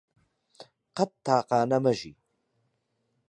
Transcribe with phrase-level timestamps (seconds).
[0.97, 2.13] قەت تاقانە مەژی